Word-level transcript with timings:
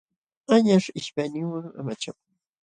Añaśh 0.53 0.89
ishpayninwan 0.99 1.65
amachakun. 1.79 2.27